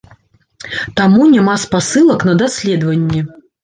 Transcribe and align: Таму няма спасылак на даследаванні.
Таму 1.01 1.29
няма 1.35 1.55
спасылак 1.69 2.19
на 2.33 2.39
даследаванні. 2.43 3.21